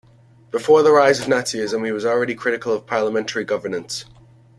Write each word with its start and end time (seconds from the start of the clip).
Before 0.49 0.81
the 0.81 0.91
rise 0.91 1.19
of 1.19 1.27
Nazism, 1.27 1.85
he 1.85 1.91
was 1.91 2.07
already 2.07 2.33
critical 2.33 2.73
of 2.73 2.87
parliamentary 2.87 3.43
governance. 3.43 4.05